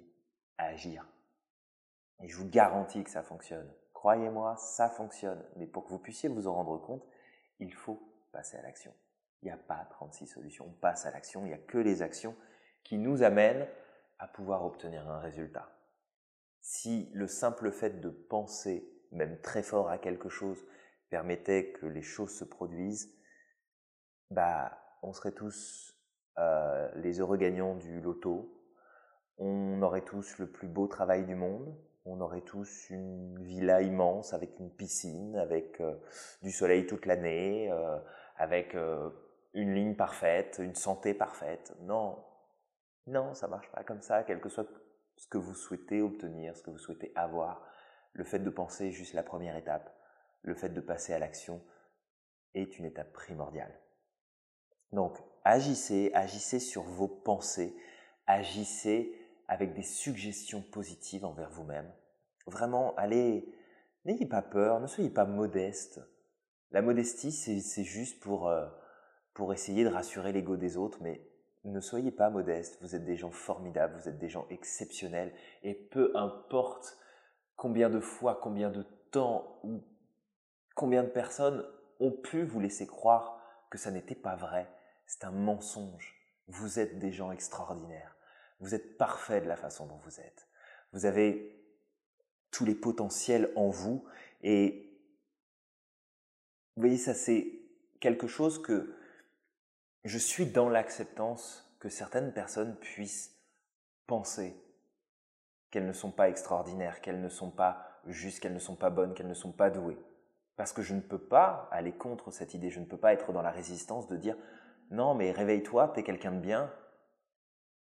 agir. 0.57 1.05
Et 2.21 2.29
je 2.29 2.37
vous 2.37 2.47
garantis 2.47 3.03
que 3.03 3.09
ça 3.09 3.23
fonctionne. 3.23 3.69
Croyez-moi, 3.93 4.55
ça 4.55 4.89
fonctionne. 4.89 5.43
Mais 5.57 5.67
pour 5.67 5.83
que 5.83 5.89
vous 5.89 5.99
puissiez 5.99 6.29
vous 6.29 6.47
en 6.47 6.53
rendre 6.53 6.77
compte, 6.77 7.05
il 7.59 7.73
faut 7.73 8.10
passer 8.31 8.57
à 8.57 8.61
l'action. 8.61 8.93
Il 9.41 9.45
n'y 9.45 9.51
a 9.51 9.57
pas 9.57 9.85
36 9.89 10.27
solutions. 10.27 10.65
On 10.67 10.73
passe 10.73 11.05
à 11.05 11.11
l'action. 11.11 11.45
Il 11.45 11.49
n'y 11.49 11.53
a 11.53 11.57
que 11.57 11.77
les 11.77 12.01
actions 12.01 12.35
qui 12.83 12.97
nous 12.97 13.23
amènent 13.23 13.67
à 14.19 14.27
pouvoir 14.27 14.65
obtenir 14.65 15.09
un 15.09 15.19
résultat. 15.19 15.69
Si 16.61 17.09
le 17.13 17.27
simple 17.27 17.71
fait 17.71 18.01
de 18.01 18.09
penser, 18.09 18.87
même 19.11 19.41
très 19.41 19.63
fort 19.63 19.89
à 19.89 19.97
quelque 19.97 20.29
chose, 20.29 20.63
permettait 21.09 21.71
que 21.71 21.87
les 21.87 22.03
choses 22.03 22.37
se 22.37 22.45
produisent, 22.45 23.17
bah, 24.29 24.77
on 25.01 25.11
serait 25.11 25.33
tous 25.33 25.97
euh, 26.37 26.89
les 26.95 27.19
heureux 27.19 27.37
gagnants 27.37 27.75
du 27.75 27.99
loto. 27.99 28.57
On 29.37 29.81
aurait 29.81 30.05
tous 30.05 30.37
le 30.37 30.51
plus 30.51 30.67
beau 30.67 30.87
travail 30.87 31.25
du 31.25 31.35
monde. 31.35 31.75
On 32.05 32.19
aurait 32.21 32.41
tous 32.41 32.89
une 32.89 33.41
villa 33.43 33.81
immense 33.81 34.33
avec 34.33 34.59
une 34.59 34.71
piscine, 34.71 35.37
avec 35.37 35.79
euh, 35.81 35.95
du 36.41 36.51
soleil 36.51 36.87
toute 36.87 37.05
l'année, 37.05 37.71
euh, 37.71 37.97
avec 38.37 38.75
une 39.53 39.75
ligne 39.75 39.95
parfaite, 39.95 40.59
une 40.59 40.73
santé 40.73 41.13
parfaite. 41.13 41.75
Non, 41.81 42.17
non, 43.07 43.33
ça 43.33 43.47
marche 43.47 43.69
pas 43.71 43.83
comme 43.83 44.01
ça, 44.01 44.23
quel 44.23 44.39
que 44.39 44.49
soit 44.49 44.67
ce 45.17 45.27
que 45.27 45.37
vous 45.37 45.53
souhaitez 45.53 46.01
obtenir, 46.01 46.55
ce 46.55 46.63
que 46.63 46.71
vous 46.71 46.79
souhaitez 46.79 47.11
avoir. 47.15 47.63
Le 48.13 48.23
fait 48.23 48.39
de 48.39 48.49
penser 48.49 48.87
est 48.87 48.91
juste 48.91 49.13
la 49.13 49.23
première 49.23 49.55
étape. 49.55 49.95
Le 50.41 50.55
fait 50.55 50.69
de 50.69 50.81
passer 50.81 51.13
à 51.13 51.19
l'action 51.19 51.61
est 52.55 52.79
une 52.79 52.85
étape 52.85 53.13
primordiale. 53.13 53.73
Donc, 54.91 55.19
agissez, 55.43 56.11
agissez 56.13 56.59
sur 56.59 56.83
vos 56.83 57.07
pensées, 57.07 57.75
agissez 58.27 59.15
avec 59.51 59.73
des 59.73 59.83
suggestions 59.83 60.61
positives 60.61 61.25
envers 61.25 61.49
vous-même. 61.49 61.91
Vraiment, 62.47 62.95
allez, 62.95 63.53
n'ayez 64.05 64.25
pas 64.25 64.41
peur, 64.41 64.79
ne 64.79 64.87
soyez 64.87 65.09
pas 65.09 65.25
modeste. 65.25 65.99
La 66.71 66.81
modestie, 66.81 67.33
c'est 67.33 67.83
juste 67.83 68.23
pour, 68.23 68.47
euh, 68.47 68.65
pour 69.33 69.51
essayer 69.51 69.83
de 69.83 69.89
rassurer 69.89 70.31
l'ego 70.31 70.55
des 70.55 70.77
autres, 70.77 70.99
mais 71.01 71.27
ne 71.65 71.81
soyez 71.81 72.11
pas 72.11 72.29
modeste, 72.29 72.77
vous 72.81 72.95
êtes 72.95 73.03
des 73.03 73.17
gens 73.17 73.29
formidables, 73.29 73.97
vous 73.99 74.07
êtes 74.07 74.19
des 74.19 74.29
gens 74.29 74.47
exceptionnels, 74.49 75.33
et 75.63 75.73
peu 75.73 76.15
importe 76.15 76.97
combien 77.57 77.89
de 77.89 77.99
fois, 77.99 78.39
combien 78.41 78.69
de 78.69 78.83
temps 79.11 79.59
ou 79.63 79.83
combien 80.75 81.03
de 81.03 81.09
personnes 81.09 81.61
ont 81.99 82.13
pu 82.13 82.45
vous 82.45 82.61
laisser 82.61 82.87
croire 82.87 83.37
que 83.69 83.77
ça 83.77 83.91
n'était 83.91 84.15
pas 84.15 84.37
vrai, 84.37 84.71
c'est 85.05 85.25
un 85.25 85.31
mensonge. 85.31 86.15
Vous 86.47 86.79
êtes 86.79 86.99
des 86.99 87.11
gens 87.11 87.33
extraordinaires, 87.33 88.15
vous 88.61 88.73
êtes 88.73 88.97
parfaits 88.97 89.43
de 89.43 89.49
la 89.49 89.57
façon 89.57 89.85
dont 89.85 89.99
vous 90.05 90.19
êtes, 90.19 90.47
vous 90.93 91.05
avez 91.05 91.57
tous 92.51 92.65
les 92.65 92.75
potentiels 92.75 93.51
en 93.55 93.69
vous, 93.69 94.05
et 94.41 94.87
vous 96.75 96.81
voyez, 96.81 96.97
ça 96.97 97.13
c'est 97.13 97.59
quelque 97.99 98.27
chose 98.27 98.61
que 98.61 98.95
je 100.03 100.17
suis 100.17 100.45
dans 100.45 100.69
l'acceptance 100.69 101.75
que 101.79 101.89
certaines 101.89 102.33
personnes 102.33 102.75
puissent 102.77 103.35
penser 104.07 104.55
qu'elles 105.69 105.87
ne 105.87 105.93
sont 105.93 106.11
pas 106.11 106.29
extraordinaires, 106.29 107.01
qu'elles 107.01 107.21
ne 107.21 107.29
sont 107.29 107.51
pas 107.51 108.01
justes, 108.05 108.39
qu'elles 108.39 108.53
ne 108.53 108.59
sont 108.59 108.75
pas 108.75 108.89
bonnes, 108.89 109.13
qu'elles 109.13 109.27
ne 109.27 109.33
sont 109.33 109.51
pas 109.51 109.69
douées. 109.69 109.97
Parce 110.55 110.73
que 110.73 110.81
je 110.81 110.93
ne 110.93 111.01
peux 111.01 111.19
pas 111.19 111.69
aller 111.71 111.93
contre 111.93 112.29
cette 112.31 112.53
idée, 112.53 112.69
je 112.69 112.79
ne 112.79 112.85
peux 112.85 112.97
pas 112.97 113.13
être 113.13 113.31
dans 113.31 113.41
la 113.41 113.51
résistance 113.51 114.07
de 114.07 114.17
dire 114.17 114.35
non 114.89 115.15
mais 115.15 115.31
réveille-toi, 115.31 115.87
t'es 115.89 116.03
quelqu'un 116.03 116.33
de 116.33 116.39
bien. 116.39 116.71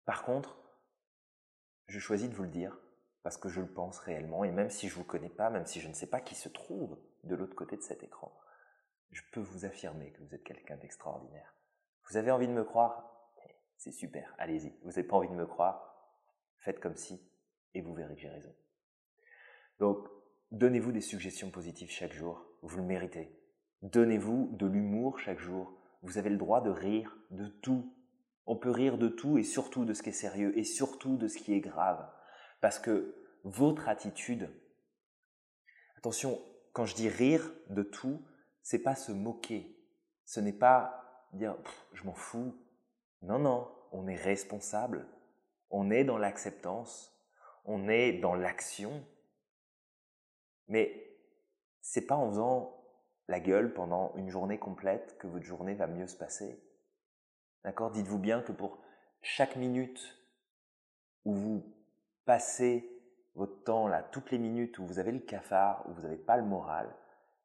Par 0.05 0.23
contre, 0.23 0.57
je 1.87 1.99
choisis 1.99 2.29
de 2.29 2.35
vous 2.35 2.43
le 2.43 2.49
dire 2.49 2.77
parce 3.23 3.37
que 3.37 3.49
je 3.49 3.61
le 3.61 3.67
pense 3.67 3.97
réellement 3.99 4.43
et 4.43 4.51
même 4.51 4.69
si 4.69 4.87
je 4.87 4.93
ne 4.93 4.99
vous 4.99 5.03
connais 5.03 5.29
pas, 5.29 5.49
même 5.49 5.65
si 5.65 5.81
je 5.81 5.87
ne 5.87 5.93
sais 5.93 6.07
pas 6.07 6.21
qui 6.21 6.35
se 6.35 6.49
trouve 6.49 6.97
de 7.23 7.35
l'autre 7.35 7.55
côté 7.55 7.75
de 7.75 7.81
cet 7.81 8.03
écran, 8.03 8.37
je 9.11 9.21
peux 9.31 9.39
vous 9.39 9.65
affirmer 9.65 10.11
que 10.11 10.21
vous 10.21 10.35
êtes 10.35 10.43
quelqu'un 10.43 10.77
d'extraordinaire. 10.77 11.53
Vous 12.09 12.17
avez 12.17 12.31
envie 12.31 12.47
de 12.47 12.53
me 12.53 12.63
croire? 12.63 13.11
C'est 13.77 13.91
super, 13.91 14.33
allez-y. 14.37 14.73
Vous 14.83 14.89
n'avez 14.89 15.03
pas 15.03 15.17
envie 15.17 15.29
de 15.29 15.33
me 15.33 15.45
croire? 15.45 15.95
Faites 16.59 16.79
comme 16.79 16.95
si, 16.95 17.21
et 17.73 17.81
vous 17.81 17.93
verrez 17.93 18.15
que 18.15 18.21
j'ai 18.21 18.29
raison. 18.29 18.53
Donc, 19.79 20.07
donnez-vous 20.51 20.91
des 20.91 21.01
suggestions 21.01 21.51
positives 21.51 21.91
chaque 21.91 22.13
jour, 22.13 22.45
vous 22.61 22.77
le 22.77 22.83
méritez. 22.83 23.37
Donnez-vous 23.81 24.49
de 24.53 24.65
l'humour 24.65 25.19
chaque 25.19 25.39
jour. 25.39 25.77
Vous 26.01 26.17
avez 26.17 26.29
le 26.29 26.37
droit 26.37 26.61
de 26.61 26.69
rire 26.69 27.17
de 27.31 27.47
tout. 27.47 27.94
On 28.45 28.55
peut 28.55 28.71
rire 28.71 28.97
de 28.97 29.07
tout 29.07 29.37
et 29.37 29.43
surtout 29.43 29.85
de 29.85 29.93
ce 29.93 30.03
qui 30.03 30.09
est 30.09 30.13
sérieux 30.13 30.57
et 30.57 30.63
surtout 30.63 31.17
de 31.17 31.27
ce 31.27 31.37
qui 31.37 31.53
est 31.53 31.61
grave. 31.61 32.07
Parce 32.61 32.79
que 32.79 33.15
votre 33.43 33.89
attitude, 33.89 34.49
attention, 35.97 36.39
quand 36.73 36.85
je 36.85 36.95
dis 36.95 37.09
rire 37.09 37.51
de 37.69 37.83
tout, 37.83 38.21
c'est 38.61 38.81
pas 38.81 38.95
se 38.95 39.11
moquer. 39.11 39.79
Ce 40.25 40.39
n'est 40.39 40.53
pas 40.53 41.27
dire 41.33 41.55
je 41.93 42.03
m'en 42.03 42.13
fous. 42.13 42.55
Non, 43.21 43.39
non, 43.39 43.71
on 43.91 44.07
est 44.07 44.15
responsable. 44.15 45.07
On 45.69 45.89
est 45.89 46.03
dans 46.03 46.17
l'acceptance. 46.17 47.11
On 47.65 47.87
est 47.87 48.13
dans 48.19 48.35
l'action. 48.35 49.05
Mais 50.67 51.17
c'est 51.81 52.05
pas 52.05 52.15
en 52.15 52.29
faisant 52.29 52.83
la 53.27 53.39
gueule 53.39 53.73
pendant 53.73 54.13
une 54.15 54.29
journée 54.29 54.59
complète 54.59 55.17
que 55.17 55.27
votre 55.27 55.45
journée 55.45 55.73
va 55.73 55.87
mieux 55.87 56.07
se 56.07 56.17
passer. 56.17 56.61
D'accord? 57.65 57.89
Dites-vous 57.89 58.19
bien 58.19 58.41
que 58.43 58.51
pour 58.51 58.77
chaque 59.23 59.55
minute 59.55 59.99
où 61.25 61.33
vous 61.33 61.75
passez 62.23 62.87
votre 63.33 63.63
temps 63.63 63.87
là, 63.87 64.03
toutes 64.03 64.29
les 64.29 64.37
minutes 64.37 64.77
où 64.77 64.85
vous 64.85 64.99
avez 64.99 65.11
le 65.11 65.19
cafard, 65.19 65.83
où 65.89 65.93
vous 65.93 66.03
n'avez 66.03 66.15
pas 66.15 66.37
le 66.37 66.45
moral, 66.45 66.95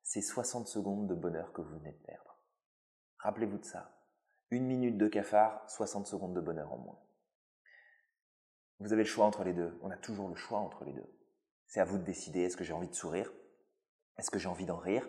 c'est 0.03 0.21
60 0.21 0.69
secondes 0.69 1.09
de 1.09 1.15
bonheur 1.15 1.55
que 1.55 1.62
vous 1.62 1.79
venez 1.79 1.93
de 1.93 2.05
perdre. 2.05 2.37
Rappelez-vous 3.21 3.59
de 3.59 3.65
ça. 3.65 3.99
Une 4.50 4.67
minute 4.67 4.99
de 4.99 5.09
cafard, 5.09 5.69
60 5.71 6.07
secondes 6.07 6.35
de 6.35 6.41
bonheur 6.41 6.71
en 6.71 6.79
moins. 6.79 7.00
Vous 8.79 8.93
avez 8.93 9.05
le 9.05 9.09
choix 9.09 9.25
entre 9.25 9.43
les 9.43 9.55
deux. 9.55 9.79
On 9.81 9.91
a 9.91 9.97
toujours 9.97 10.29
le 10.29 10.35
choix 10.35 10.59
entre 10.59 10.85
les 10.85 10.93
deux. 10.93 11.11
C'est 11.67 11.81
à 11.81 11.85
vous 11.85 11.97
de 11.97 12.05
décider, 12.05 12.43
est-ce 12.43 12.59
que 12.59 12.65
j'ai 12.65 12.75
envie 12.75 12.89
de 12.89 12.95
sourire? 12.95 13.33
Est-ce 14.19 14.31
que 14.31 14.39
j'ai 14.39 14.49
envie 14.49 14.67
d'en 14.67 14.77
rire? 14.77 15.09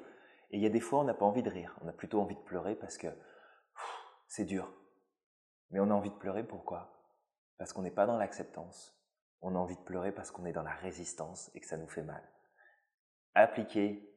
Et 0.51 0.57
il 0.57 0.63
y 0.63 0.65
a 0.65 0.69
des 0.69 0.79
fois, 0.79 1.01
on 1.01 1.03
n'a 1.03 1.13
pas 1.13 1.25
envie 1.25 1.43
de 1.43 1.49
rire. 1.49 1.77
On 1.81 1.89
a 1.89 1.93
plutôt 1.93 2.21
envie 2.21 2.35
de 2.35 2.41
pleurer 2.41 2.75
parce 2.75 2.97
que 2.97 3.07
c'est 4.27 4.45
dur. 4.45 4.71
Mais 5.71 5.79
on 5.79 5.89
a 5.89 5.93
envie 5.93 6.09
de 6.09 6.15
pleurer 6.15 6.43
pourquoi? 6.43 7.01
Parce 7.57 7.73
qu'on 7.73 7.81
n'est 7.81 7.91
pas 7.91 8.05
dans 8.05 8.17
l'acceptance. 8.17 8.97
On 9.41 9.55
a 9.55 9.59
envie 9.59 9.75
de 9.75 9.81
pleurer 9.81 10.11
parce 10.11 10.31
qu'on 10.31 10.45
est 10.45 10.53
dans 10.53 10.63
la 10.63 10.73
résistance 10.75 11.49
et 11.55 11.59
que 11.59 11.65
ça 11.67 11.77
nous 11.77 11.87
fait 11.87 12.03
mal. 12.03 12.23
Appliquez 13.33 14.07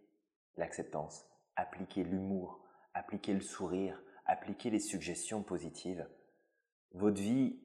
l'acceptance, 0.56 1.26
appliquez 1.56 2.04
l'humour, 2.04 2.60
appliquez 2.92 3.32
le 3.32 3.40
sourire, 3.40 4.00
appliquez 4.26 4.70
les 4.70 4.80
suggestions 4.80 5.42
positives. 5.42 6.08
Votre 6.92 7.20
vie, 7.20 7.60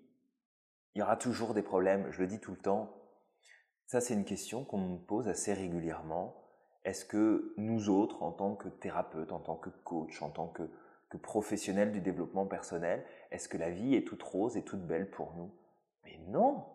il 0.96 1.00
y 1.00 1.01
aura 1.01 1.17
toujours 1.17 1.53
des 1.53 1.62
problèmes, 1.62 2.10
je 2.12 2.22
le 2.22 2.27
dis 2.27 2.39
tout 2.39 2.51
le 2.51 2.58
temps. 2.58 2.96
Ça, 3.88 4.01
c'est 4.01 4.13
une 4.13 4.25
question 4.25 4.63
qu'on 4.63 4.77
me 4.77 4.98
pose 4.98 5.27
assez 5.27 5.53
régulièrement. 5.53 6.36
Est-ce 6.84 7.05
que 7.05 7.53
nous 7.58 7.89
autres, 7.89 8.24
en 8.24 8.31
tant 8.31 8.55
que 8.55 8.69
thérapeute, 8.69 9.31
en 9.31 9.39
tant 9.39 9.58
que 9.58 9.69
coach, 9.69 10.22
en 10.22 10.29
tant 10.29 10.48
que, 10.48 10.69
que 11.09 11.17
professionnel 11.17 11.91
du 11.91 12.01
développement 12.01 12.45
personnel, 12.45 13.03
est-ce 13.31 13.49
que 13.49 13.57
la 13.57 13.69
vie 13.69 13.95
est 13.95 14.07
toute 14.07 14.23
rose 14.23 14.57
et 14.57 14.63
toute 14.63 14.85
belle 14.85 15.09
pour 15.09 15.33
nous? 15.35 15.51
Mais 16.03 16.19
non, 16.27 16.65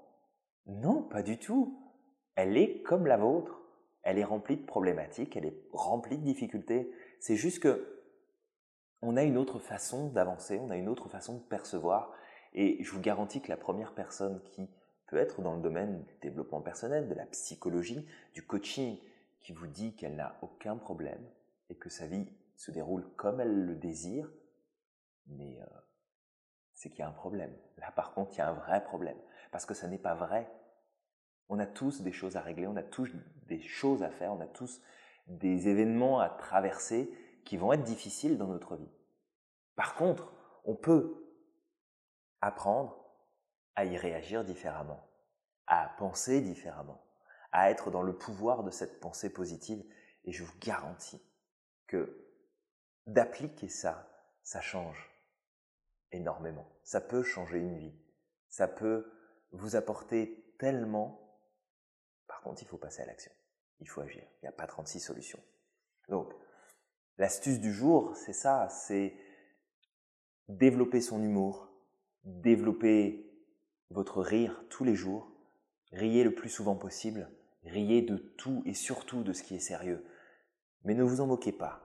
non, 0.66 1.02
pas 1.02 1.22
du 1.22 1.38
tout. 1.38 1.78
Elle 2.34 2.56
est 2.56 2.82
comme 2.82 3.06
la 3.06 3.16
vôtre. 3.16 3.60
Elle 4.02 4.18
est 4.18 4.24
remplie 4.24 4.56
de 4.56 4.66
problématiques, 4.66 5.34
elle 5.36 5.46
est 5.46 5.58
remplie 5.72 6.18
de 6.18 6.24
difficultés. 6.24 6.92
C'est 7.20 7.36
juste 7.36 7.60
que 7.60 8.02
on 9.00 9.16
a 9.16 9.22
une 9.22 9.38
autre 9.38 9.58
façon 9.58 10.08
d'avancer, 10.08 10.58
on 10.58 10.70
a 10.70 10.76
une 10.76 10.88
autre 10.88 11.08
façon 11.08 11.36
de 11.36 11.42
percevoir. 11.42 12.12
Et 12.52 12.82
je 12.82 12.90
vous 12.92 13.00
garantis 13.00 13.40
que 13.40 13.48
la 13.48 13.56
première 13.56 13.94
personne 13.94 14.40
qui 14.44 14.68
peut 15.06 15.16
être 15.16 15.42
dans 15.42 15.54
le 15.54 15.62
domaine 15.62 16.04
du 16.04 16.14
développement 16.20 16.60
personnel, 16.60 17.08
de 17.08 17.14
la 17.14 17.26
psychologie, 17.26 18.06
du 18.34 18.42
coaching, 18.42 18.98
qui 19.40 19.52
vous 19.52 19.66
dit 19.66 19.94
qu'elle 19.94 20.16
n'a 20.16 20.36
aucun 20.42 20.76
problème 20.76 21.22
et 21.68 21.74
que 21.74 21.90
sa 21.90 22.06
vie 22.06 22.26
se 22.56 22.70
déroule 22.70 23.08
comme 23.16 23.40
elle 23.40 23.66
le 23.66 23.74
désire, 23.74 24.30
mais 25.26 25.60
euh, 25.60 25.66
c'est 26.72 26.90
qu'il 26.90 27.00
y 27.00 27.02
a 27.02 27.08
un 27.08 27.12
problème. 27.12 27.54
Là, 27.78 27.90
par 27.92 28.12
contre, 28.14 28.32
il 28.34 28.38
y 28.38 28.40
a 28.40 28.48
un 28.48 28.54
vrai 28.54 28.82
problème. 28.84 29.18
Parce 29.50 29.66
que 29.66 29.74
ça 29.74 29.88
n'est 29.88 29.98
pas 29.98 30.14
vrai. 30.14 30.50
On 31.48 31.58
a 31.58 31.66
tous 31.66 32.02
des 32.02 32.12
choses 32.12 32.36
à 32.36 32.40
régler, 32.40 32.66
on 32.66 32.76
a 32.76 32.82
tous 32.82 33.10
des 33.46 33.60
choses 33.60 34.02
à 34.02 34.10
faire, 34.10 34.32
on 34.32 34.40
a 34.40 34.46
tous 34.46 34.82
des 35.26 35.68
événements 35.68 36.20
à 36.20 36.28
traverser 36.28 37.12
qui 37.44 37.56
vont 37.56 37.72
être 37.72 37.84
difficiles 37.84 38.38
dans 38.38 38.46
notre 38.46 38.76
vie. 38.76 38.90
Par 39.76 39.94
contre, 39.94 40.32
on 40.64 40.74
peut 40.74 41.24
apprendre 42.40 43.04
à 43.76 43.84
y 43.84 43.96
réagir 43.96 44.44
différemment, 44.44 45.08
à 45.66 45.94
penser 45.98 46.40
différemment, 46.40 47.04
à 47.52 47.70
être 47.70 47.90
dans 47.90 48.02
le 48.02 48.16
pouvoir 48.16 48.64
de 48.64 48.70
cette 48.70 49.00
pensée 49.00 49.32
positive. 49.32 49.84
Et 50.24 50.32
je 50.32 50.44
vous 50.44 50.58
garantis 50.58 51.22
que 51.86 52.23
d'appliquer 53.06 53.68
ça, 53.68 54.08
ça 54.42 54.60
change 54.60 55.10
énormément. 56.12 56.66
Ça 56.82 57.00
peut 57.00 57.22
changer 57.22 57.58
une 57.58 57.78
vie. 57.78 57.94
Ça 58.48 58.68
peut 58.68 59.10
vous 59.52 59.76
apporter 59.76 60.54
tellement. 60.58 61.38
Par 62.26 62.40
contre, 62.42 62.62
il 62.62 62.68
faut 62.68 62.78
passer 62.78 63.02
à 63.02 63.06
l'action. 63.06 63.32
Il 63.80 63.88
faut 63.88 64.00
agir. 64.00 64.22
Il 64.22 64.44
n'y 64.44 64.48
a 64.48 64.52
pas 64.52 64.66
36 64.66 65.00
solutions. 65.00 65.42
Donc, 66.08 66.32
l'astuce 67.18 67.60
du 67.60 67.72
jour, 67.72 68.16
c'est 68.16 68.32
ça, 68.32 68.68
c'est 68.68 69.16
développer 70.48 71.00
son 71.00 71.22
humour, 71.22 71.70
développer 72.24 73.30
votre 73.90 74.22
rire 74.22 74.64
tous 74.68 74.84
les 74.84 74.94
jours, 74.94 75.30
riez 75.92 76.24
le 76.24 76.34
plus 76.34 76.48
souvent 76.48 76.76
possible, 76.76 77.30
riez 77.64 78.02
de 78.02 78.16
tout 78.16 78.62
et 78.66 78.74
surtout 78.74 79.22
de 79.22 79.32
ce 79.32 79.42
qui 79.42 79.54
est 79.54 79.60
sérieux. 79.60 80.04
Mais 80.84 80.94
ne 80.94 81.02
vous 81.02 81.20
en 81.20 81.26
moquez 81.26 81.52
pas. 81.52 81.83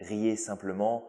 Riez 0.00 0.36
simplement, 0.36 1.08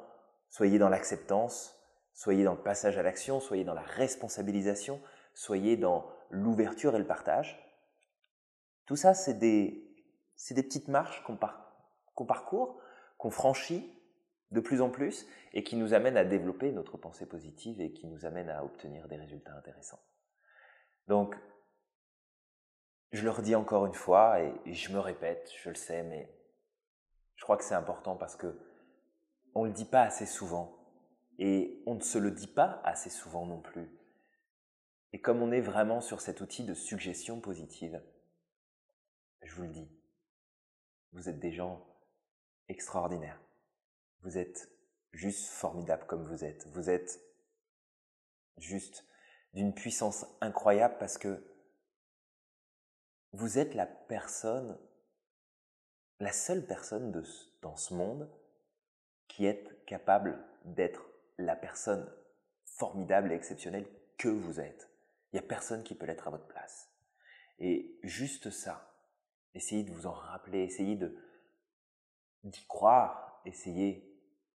soyez 0.49 0.79
dans 0.79 0.89
l'acceptance, 0.89 1.75
soyez 2.13 2.43
dans 2.43 2.53
le 2.53 2.61
passage 2.61 2.97
à 2.97 3.03
l'action, 3.03 3.39
soyez 3.39 3.63
dans 3.63 3.73
la 3.73 3.81
responsabilisation, 3.81 5.01
soyez 5.33 5.77
dans 5.77 6.09
l'ouverture 6.29 6.95
et 6.95 6.99
le 6.99 7.07
partage. 7.07 7.61
Tout 8.85 8.95
ça, 8.95 9.13
c'est 9.13 9.39
des, 9.39 9.85
des 10.51 10.63
petites 10.63 10.87
marches 10.87 11.23
qu'on 11.23 11.35
parcourt, 12.25 12.79
qu'on 13.17 13.31
franchit 13.31 13.91
de 14.51 14.59
plus 14.59 14.81
en 14.81 14.89
plus 14.89 15.27
et 15.53 15.63
qui 15.63 15.75
nous 15.75 15.93
amènent 15.93 16.17
à 16.17 16.23
développer 16.23 16.71
notre 16.71 16.97
pensée 16.97 17.25
positive 17.25 17.81
et 17.81 17.91
qui 17.91 18.07
nous 18.07 18.25
amènent 18.25 18.49
à 18.49 18.63
obtenir 18.63 19.07
des 19.07 19.17
résultats 19.17 19.55
intéressants. 19.55 20.01
Donc, 21.07 21.35
je 23.11 23.23
le 23.23 23.31
redis 23.31 23.55
encore 23.55 23.85
une 23.85 23.93
fois 23.93 24.41
et 24.41 24.73
je 24.73 24.91
me 24.91 24.99
répète, 24.99 25.51
je 25.61 25.69
le 25.69 25.75
sais, 25.75 26.03
mais 26.03 26.29
je 27.35 27.43
crois 27.43 27.57
que 27.57 27.63
c'est 27.63 27.75
important 27.75 28.15
parce 28.15 28.35
que 28.35 28.57
on 29.55 29.63
ne 29.63 29.69
le 29.69 29.73
dit 29.73 29.85
pas 29.85 30.03
assez 30.03 30.25
souvent 30.25 30.77
et 31.39 31.81
on 31.85 31.95
ne 31.95 32.01
se 32.01 32.17
le 32.17 32.31
dit 32.31 32.47
pas 32.47 32.81
assez 32.83 33.09
souvent 33.09 33.45
non 33.45 33.61
plus. 33.61 33.89
Et 35.13 35.21
comme 35.21 35.41
on 35.41 35.51
est 35.51 35.61
vraiment 35.61 36.01
sur 36.01 36.21
cet 36.21 36.41
outil 36.41 36.65
de 36.65 36.73
suggestion 36.73 37.39
positive, 37.39 38.01
je 39.41 39.55
vous 39.55 39.63
le 39.63 39.69
dis, 39.69 39.89
vous 41.13 41.29
êtes 41.29 41.39
des 41.39 41.53
gens 41.53 41.87
extraordinaires. 42.67 43.39
Vous 44.21 44.37
êtes 44.37 44.69
juste 45.13 45.47
formidables 45.47 46.05
comme 46.05 46.25
vous 46.25 46.43
êtes. 46.43 46.67
Vous 46.67 46.89
êtes 46.89 47.21
juste 48.57 49.05
d'une 49.53 49.73
puissance 49.73 50.25
incroyable 50.41 50.97
parce 50.99 51.17
que 51.17 51.45
vous 53.31 53.57
êtes 53.57 53.73
la 53.73 53.85
personne, 53.85 54.77
la 56.19 56.31
seule 56.33 56.65
personne 56.65 57.11
dans 57.61 57.75
ce 57.77 57.93
monde 57.93 58.29
qui 59.35 59.45
est 59.45 59.67
capable 59.85 60.41
d'être 60.63 61.05
la 61.37 61.57
personne 61.57 62.09
formidable 62.63 63.33
et 63.33 63.35
exceptionnelle 63.35 63.85
que 64.17 64.29
vous 64.29 64.61
êtes. 64.61 64.89
Il 65.31 65.35
n'y 65.35 65.45
a 65.45 65.47
personne 65.47 65.83
qui 65.83 65.93
peut 65.93 66.05
l'être 66.05 66.29
à 66.29 66.31
votre 66.31 66.47
place. 66.47 66.89
Et 67.59 67.99
juste 68.01 68.49
ça, 68.49 68.95
essayez 69.53 69.83
de 69.83 69.91
vous 69.91 70.07
en 70.07 70.13
rappeler, 70.13 70.59
essayez 70.59 70.97
d'y 72.43 72.65
croire, 72.67 73.41
essayez 73.43 74.09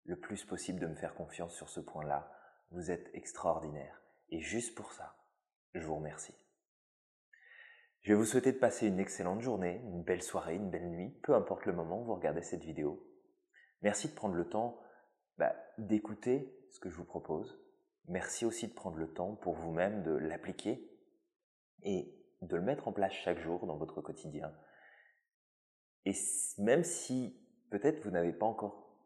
le 0.03 0.19
plus 0.19 0.43
possible 0.43 0.81
de 0.81 0.87
me 0.87 0.95
faire 0.95 1.15
confiance 1.15 1.55
sur 1.55 1.69
ce 1.69 1.79
point-là. 1.79 2.29
Vous 2.71 2.91
êtes 2.91 3.09
extraordinaire. 3.13 4.01
Et 4.27 4.41
juste 4.41 4.75
pour 4.75 4.91
ça, 4.91 5.15
je 5.73 5.85
vous 5.85 5.95
remercie. 5.95 6.35
Je 8.01 8.11
vais 8.11 8.19
vous 8.19 8.25
souhaiter 8.25 8.51
de 8.51 8.59
passer 8.59 8.87
une 8.87 8.99
excellente 8.99 9.39
journée, 9.39 9.81
une 9.85 10.03
belle 10.03 10.21
soirée, 10.21 10.55
une 10.55 10.69
belle 10.69 10.89
nuit, 10.89 11.17
peu 11.23 11.33
importe 11.33 11.65
le 11.65 11.73
moment 11.73 12.01
où 12.01 12.05
vous 12.05 12.15
regardez 12.15 12.41
cette 12.41 12.63
vidéo. 12.63 13.14
Merci 13.85 14.07
de 14.07 14.15
prendre 14.15 14.33
le 14.33 14.49
temps 14.49 14.81
bah, 15.37 15.55
d'écouter 15.77 16.59
ce 16.71 16.79
que 16.79 16.89
je 16.89 16.95
vous 16.95 17.05
propose. 17.05 17.55
Merci 18.07 18.43
aussi 18.43 18.67
de 18.67 18.73
prendre 18.73 18.97
le 18.97 19.13
temps 19.13 19.35
pour 19.35 19.53
vous-même 19.53 20.01
de 20.01 20.09
l'appliquer 20.09 20.89
et 21.83 22.11
de 22.41 22.55
le 22.55 22.63
mettre 22.63 22.87
en 22.87 22.91
place 22.91 23.13
chaque 23.13 23.37
jour 23.37 23.67
dans 23.67 23.77
votre 23.77 24.01
quotidien. 24.01 24.51
Et 26.03 26.13
même 26.57 26.83
si 26.83 27.39
peut-être 27.69 28.03
vous 28.03 28.09
n'avez 28.09 28.33
pas 28.33 28.47
encore 28.47 28.97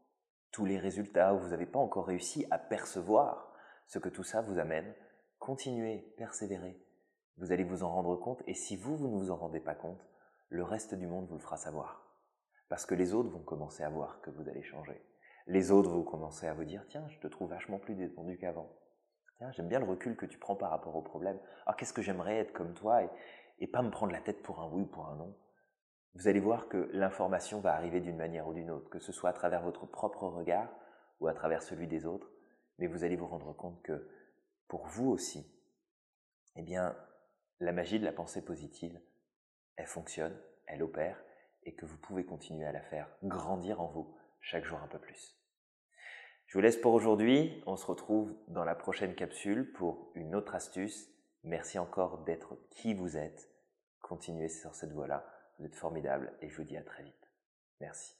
tous 0.54 0.63
les 0.63 0.78
résultats 0.78 1.34
ou 1.34 1.39
vous 1.39 1.50
n'avez 1.50 1.65
pas 1.65 1.80
encore 1.80 2.08
réussi 2.08 2.46
à 2.50 2.58
percevoir 2.58 3.54
ce 3.86 4.00
que 4.00 4.08
tout 4.08 4.24
ça 4.24 4.42
vous 4.42 4.60
amène, 4.60 4.96
continuez, 5.39 6.13
persévérez. 6.18 6.82
Vous 7.36 7.52
allez 7.52 7.65
vous 7.65 7.84
en 7.84 7.92
rendre 7.92 8.15
compte 8.15 8.44
et 8.48 8.54
si 8.54 8.78
vous, 8.78 8.96
vous 8.96 9.10
ne 9.10 9.18
vous 9.18 9.32
en 9.32 9.36
rendez 9.36 9.60
pas 9.60 9.76
compte, 9.76 10.08
le 10.48 10.63
reste 10.63 10.96
du 10.96 11.06
monde 11.06 11.28
vous 11.28 11.36
le 11.36 11.42
fera 11.42 11.58
savoir. 11.58 12.09
Parce 12.69 12.86
que 12.86 12.95
les 12.95 13.13
autres 13.13 13.29
vont 13.29 13.43
commencer 13.43 13.84
à 13.84 13.89
voir 13.89 14.21
que 14.21 14.29
vous 14.29 14.47
allez 14.47 14.63
changer. 14.63 15.03
Les 15.47 15.71
autres 15.71 15.89
vont 15.89 16.03
commencer 16.03 16.47
à 16.47 16.53
vous 16.53 16.65
dire, 16.65 16.86
tiens, 16.88 17.08
je 17.10 17.19
te 17.19 17.27
trouve 17.27 17.49
vachement 17.49 17.79
plus 17.79 17.95
détendu 17.95 18.38
qu'avant. 18.38 18.71
Tiens, 19.38 19.51
j'aime 19.51 19.67
bien 19.67 19.79
le 19.79 19.86
recul 19.86 20.15
que 20.15 20.27
tu 20.27 20.38
prends 20.38 20.55
par 20.55 20.69
rapport 20.69 20.95
au 20.95 21.01
problème. 21.01 21.39
Ah, 21.65 21.73
qu'est-ce 21.73 21.93
que 21.93 22.03
j'aimerais 22.03 22.38
être 22.38 22.53
comme 22.53 22.73
toi 22.73 23.03
et, 23.03 23.10
et 23.60 23.67
pas 23.67 23.82
me 23.82 23.89
prendre 23.89 24.12
la 24.12 24.21
tête 24.21 24.43
pour 24.43 24.60
un 24.60 24.69
oui 24.69 24.84
ou 24.84 24.86
pour 24.86 25.08
un 25.08 25.15
non. 25.15 25.36
Vous 26.15 26.27
allez 26.27 26.39
voir 26.39 26.67
que 26.67 26.89
l'information 26.93 27.60
va 27.60 27.73
arriver 27.73 28.01
d'une 28.01 28.17
manière 28.17 28.47
ou 28.47 28.53
d'une 28.53 28.71
autre, 28.71 28.89
que 28.89 28.99
ce 28.99 29.12
soit 29.12 29.29
à 29.29 29.34
travers 29.34 29.62
votre 29.62 29.86
propre 29.86 30.27
regard 30.27 30.69
ou 31.19 31.27
à 31.27 31.34
travers 31.34 31.63
celui 31.63 31.88
des 31.88 32.05
autres, 32.05 32.29
mais 32.77 32.88
vous 32.88 33.03
allez 33.03 33.15
vous 33.15 33.27
rendre 33.27 33.53
compte 33.53 33.82
que 33.82 34.08
pour 34.67 34.86
vous 34.88 35.10
aussi, 35.10 35.51
eh 36.55 36.62
bien, 36.62 36.95
la 37.60 37.71
magie 37.71 37.99
de 37.99 38.05
la 38.05 38.12
pensée 38.12 38.43
positive, 38.43 38.99
elle 39.75 39.88
fonctionne, 39.88 40.36
elle 40.65 40.84
opère, 40.84 41.21
et 41.63 41.74
que 41.74 41.86
vous 41.86 41.98
pouvez 41.98 42.26
continuer 42.26 42.65
à 42.65 42.72
la 42.72 42.82
faire 42.82 43.10
grandir 43.24 43.82
en 43.82 43.88
vous 43.88 44.15
chaque 44.41 44.65
jour 44.65 44.80
un 44.82 44.88
peu 44.88 45.00
plus. 45.00 45.38
Je 46.48 46.58
vous 46.58 46.62
laisse 46.62 46.78
pour 46.78 46.93
aujourd'hui, 46.93 47.63
on 47.67 47.76
se 47.76 47.86
retrouve 47.86 48.36
dans 48.48 48.63
la 48.63 48.76
prochaine 48.76 49.13
capsule 49.13 49.72
pour 49.74 50.12
une 50.15 50.34
autre 50.34 50.56
astuce. 50.56 51.10
Merci 51.43 51.78
encore 51.78 52.24
d'être 52.24 52.58
qui 52.72 52.93
vous 52.93 53.17
êtes. 53.17 53.50
Continuez 54.02 54.50
sur 54.50 54.74
cette 54.74 54.91
voie-là, 54.91 55.26
vous 55.60 55.65
êtes 55.65 55.76
formidable 55.76 56.34
et 56.41 56.50
je 56.50 56.58
vous 56.58 56.63
dis 56.63 56.78
à 56.78 56.84
très 56.84 57.04
vite. 57.04 57.32
Merci. 57.80 58.18